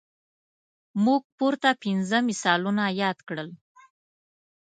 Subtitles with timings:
[1.05, 3.49] موږ پورته پنځه مثالونه یاد کړل.